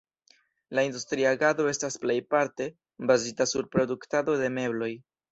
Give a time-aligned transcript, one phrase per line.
[0.77, 2.67] La industria agado estas plejparte
[3.11, 4.89] bazita sur produktado de mebloj.